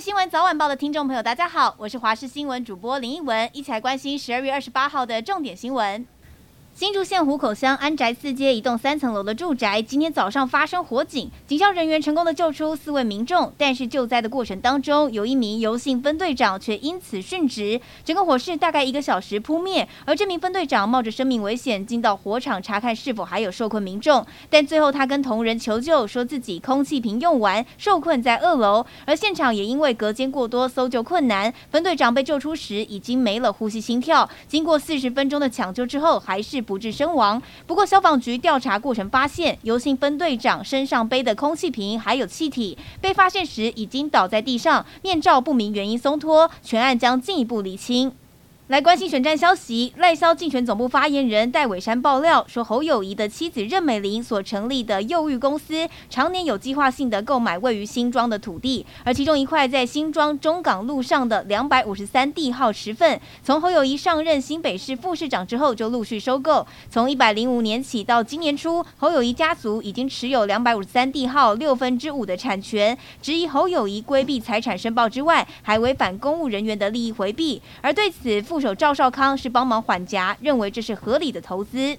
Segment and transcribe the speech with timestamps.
[0.00, 6.06] 新闻早晚报的听众朋友，大家好，我是华视新闻主播林奕文，一起来关心十二月二十八号的重点新闻。
[6.80, 17.78] 新竹县湖口乡安宅四街一栋三层楼的住宅，今天早上发生火警，警消人员成功的救出四位民众，但是救灾的过程当中，有一名游姓分队长却因此殉职。
[18.02, 31.52] 整个火势大概一个小时扑灭，而这名分队长冒着生命危险进到火场查看是否还有受困民众，但最后他跟同仁求救，说自己空气瓶用完，受困在二楼，而现场也因为隔间过多，搜救困难。
[31.70, 36.64] 分队长被救出时已经没了呼吸心跳，经过四十分钟的抢救之后，还是。
[36.70, 37.42] 不治身亡。
[37.66, 48.12] 不过，消防局调查过程发现，游行分队长身上背的空气瓶还有气体，被发现时已经倒在地上，面罩不明原因松脱，全案将进一步厘清。
[48.70, 81.96] 来关心选战消息，赖萧竞选总部发言人戴伟山爆料说，侯友宜的妻子任美玲所成立的幼育公司，常年有计划性的购买位于新庄的土地，而其中一块在新庄中港路上的两百五十三地号十份，从侯友宜上任新北市副市长之后就陆续收购，从一百零五年起到今年初，侯友宜家族已经持有两百五十三地号六分之五的产权，质疑侯友宜规避财产申报之外，还违反公务人员的利益回避，而对此副手赵少康是帮忙缓夹，认为这是合理的投资。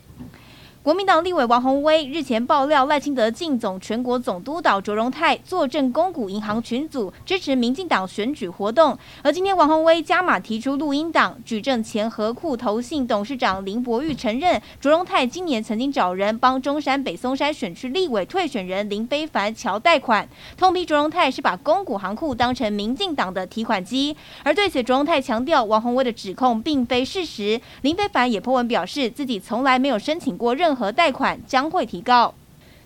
[0.84, 8.98] 国民党立委王鸿威日前爆料赖清德进总全国总督导卓荣泰坐镇公股银行群组，支持民进党选举活动。
[9.22, 24.18] 而今天王鸿威加码提出录音档，举证前合库投信董事长林伯玉承认卓荣泰今年曾经找人帮中山北松山选区立委退选人林非凡桥贷款，痛批卓荣泰是把公股行库当成民进党的提款机。
[24.42, 27.62] 而对此，卓荣泰强调王鸿威的指控并非事实。
[27.84, 32.34] 林非凡也 po 文表示自己从来没有申请过任任何贷款将会提高。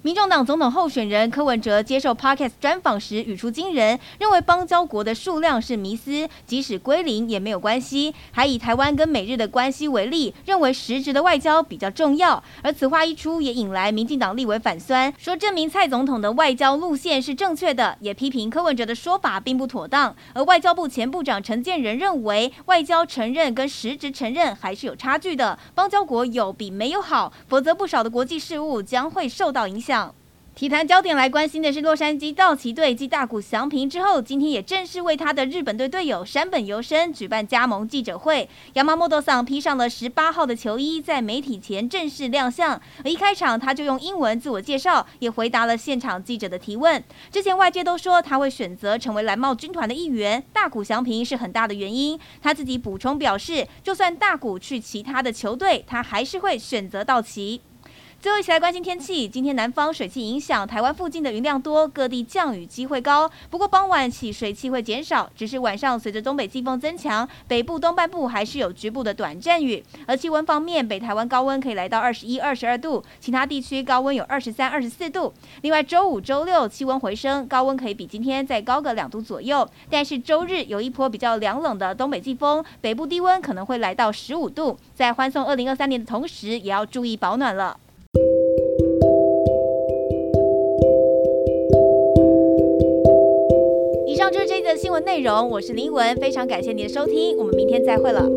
[0.05, 12.43] 民众党总统候选人柯文哲接受 Podcast 专访时语出惊人，认为邦交国的数量是迷思，即使归零也没有关系，还以台湾跟美日的关系为例，认为实质的外交比较重要。
[12.61, 20.15] 而此话一出，也引来民进党立委反酸，说证明蔡总统的外交路线是正确的，也批评柯文哲的说法并不妥当。
[20.33, 29.94] 而外交部前部长陈建仁认为，外交承认跟实质承认还是有差距的，邦交国有比没有好，否则不少的国际事务将会受到影响。
[30.55, 38.47] 体坛焦点来关心的是洛杉矶道奇队继大谷翔平之后，今天也正式为他的日本队队友山本由伸举办加盟记者会。
[38.73, 42.81] 山本桑披上了十八号的球衣，在媒体前正式亮相。
[43.03, 47.03] 一开场他就用英文自我介绍，也回答了现场记者的提问。
[47.29, 52.17] 之前外界都说他会选择成为蓝帽军团的一员，大谷翔平是很大的原因。
[52.41, 57.59] 他自己补充表示，就算大谷去其他的球队，他还是会选择道奇。
[58.25, 59.27] 最后一起来关心天气。
[59.27, 63.29] 今天南方水汽影响台湾附近的云量多，各地降雨机会高。
[63.51, 69.83] 不过傍晚起水汽会减少，只是晚上随着东北季风增强，北部东半部还是有局部的短暂雨。
[70.07, 75.31] 而气温方面，北台湾高温可以来到二十一、二十二度，其他地区高温有二十三、二十四度。
[75.61, 79.69] 另外，周五、周六气温回升，高温可以比今天再高个两度左右。
[79.87, 84.75] 但是周日有一波比较凉冷的东北季风，北部低温可能会来到十五度。
[84.95, 87.77] 在欢送二零二三年的同时，也要注意保暖了。
[94.65, 98.27] 的新闻内容，我是林文，非常感谢您的收听，我们明天再会了。